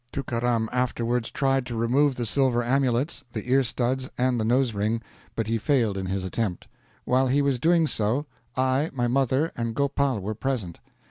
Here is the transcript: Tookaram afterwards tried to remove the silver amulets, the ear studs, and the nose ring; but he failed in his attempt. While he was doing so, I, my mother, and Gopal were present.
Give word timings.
Tookaram 0.11 0.67
afterwards 0.71 1.29
tried 1.29 1.63
to 1.67 1.75
remove 1.75 2.15
the 2.15 2.25
silver 2.25 2.63
amulets, 2.63 3.23
the 3.33 3.47
ear 3.47 3.61
studs, 3.61 4.09
and 4.17 4.39
the 4.39 4.43
nose 4.43 4.73
ring; 4.73 4.99
but 5.35 5.45
he 5.45 5.59
failed 5.59 5.95
in 5.95 6.07
his 6.07 6.23
attempt. 6.23 6.67
While 7.05 7.27
he 7.27 7.43
was 7.43 7.59
doing 7.59 7.85
so, 7.85 8.25
I, 8.57 8.89
my 8.93 9.07
mother, 9.07 9.51
and 9.55 9.75
Gopal 9.75 10.19
were 10.19 10.33
present. 10.33 10.79